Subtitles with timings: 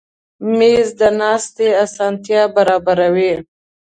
[0.57, 3.33] مېز د ناستې اسانتیا برابروي.